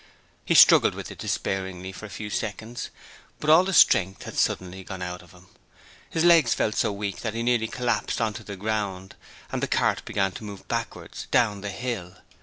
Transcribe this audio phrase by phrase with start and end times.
[0.45, 2.89] He struggled with it despairingly for a few seconds,
[3.39, 5.45] but all the strength had suddenly gone out of him:
[6.09, 9.13] his legs felt so weak that he nearly collapsed on to the ground,
[9.51, 12.15] and the cart began to move backwards down the hill.